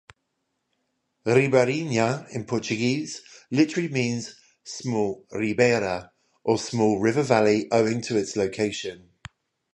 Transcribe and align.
Riberinha, 1.27 2.27
in 2.33 2.45
Portuguese, 2.45 3.21
literally 3.51 3.87
means 3.89 4.33
small 4.63 5.27
"ribeira", 5.29 6.11
or 6.43 6.57
small 6.57 6.99
river-valley 6.99 7.67
owing 7.71 8.01
to 8.01 8.17
its 8.17 8.35
location. 8.35 9.11